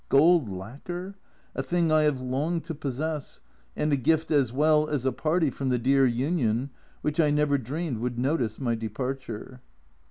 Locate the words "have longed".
2.01-2.63